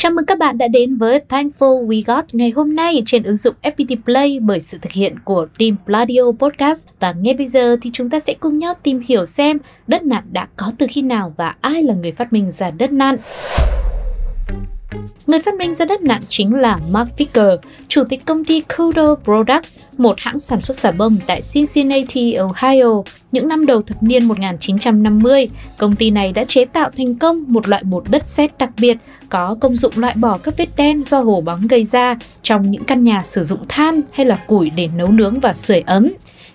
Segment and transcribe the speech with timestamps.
[0.00, 3.36] Chào mừng các bạn đã đến với Thankful We Got ngày hôm nay trên ứng
[3.36, 6.86] dụng FPT Play bởi sự thực hiện của team Pladio Podcast.
[7.00, 10.24] Và ngay bây giờ thì chúng ta sẽ cùng nhau tìm hiểu xem đất nặn
[10.32, 13.16] đã có từ khi nào và ai là người phát minh ra đất nặn.
[15.28, 17.52] Người phát minh ra đất nặng chính là Mark Vicker,
[17.88, 23.02] chủ tịch công ty Kudo Products, một hãng sản xuất xà bông tại Cincinnati, Ohio.
[23.32, 27.68] Những năm đầu thập niên 1950, công ty này đã chế tạo thành công một
[27.68, 28.96] loại bột đất sét đặc biệt
[29.28, 32.84] có công dụng loại bỏ các vết đen do hồ bóng gây ra trong những
[32.84, 36.08] căn nhà sử dụng than hay là củi để nấu nướng và sưởi ấm.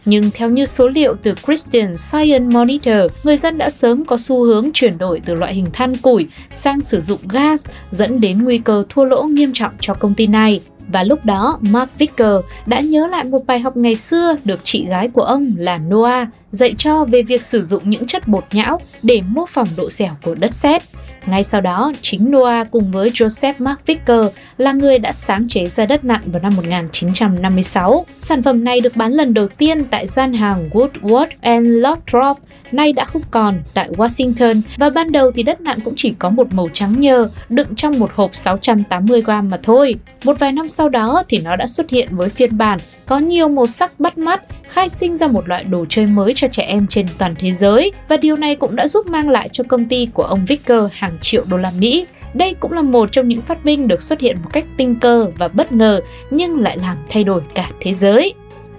[0.05, 4.43] Nhưng theo như số liệu từ Christian Science Monitor, người dân đã sớm có xu
[4.43, 8.57] hướng chuyển đổi từ loại hình than củi sang sử dụng gas, dẫn đến nguy
[8.57, 10.61] cơ thua lỗ nghiêm trọng cho công ty này.
[10.87, 14.85] Và lúc đó, Mark Vicker đã nhớ lại một bài học ngày xưa được chị
[14.85, 18.81] gái của ông là Noah dạy cho về việc sử dụng những chất bột nhão
[19.03, 20.83] để mô phỏng độ dẻo của đất sét.
[21.25, 24.25] Ngay sau đó, chính Noah cùng với Joseph Mark Vicker
[24.57, 28.05] là người đã sáng chế ra đất nặn vào năm 1956.
[28.19, 32.37] Sản phẩm này được bán lần đầu tiên tại gian hàng Woodward and Lothrop,
[32.71, 36.29] nay đã không còn tại Washington và ban đầu thì đất nặn cũng chỉ có
[36.29, 39.95] một màu trắng nhờ đựng trong một hộp 680 gram mà thôi.
[40.23, 42.79] Một vài năm sau đó thì nó đã xuất hiện với phiên bản
[43.13, 46.47] có nhiều màu sắc bắt mắt, khai sinh ra một loại đồ chơi mới cho
[46.51, 49.63] trẻ em trên toàn thế giới và điều này cũng đã giúp mang lại cho
[49.67, 52.05] công ty của ông Vicker hàng triệu đô la Mỹ.
[52.33, 55.27] Đây cũng là một trong những phát minh được xuất hiện một cách tinh cơ
[55.37, 58.33] và bất ngờ nhưng lại làm thay đổi cả thế giới.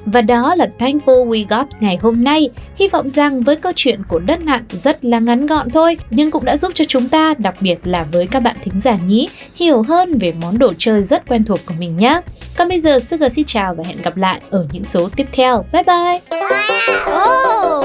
[0.07, 2.51] Và đó là Thankful We Got ngày hôm nay.
[2.77, 6.31] Hy vọng rằng với câu chuyện của đất nạn rất là ngắn gọn thôi, nhưng
[6.31, 9.29] cũng đã giúp cho chúng ta, đặc biệt là với các bạn thính giả nhí,
[9.55, 12.21] hiểu hơn về món đồ chơi rất quen thuộc của mình nhé.
[12.57, 15.65] Còn bây giờ Sugar xin chào và hẹn gặp lại ở những số tiếp theo.
[15.73, 16.21] Bye bye!
[17.07, 17.85] Oh,